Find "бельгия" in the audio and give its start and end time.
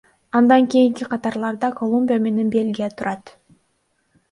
2.55-2.89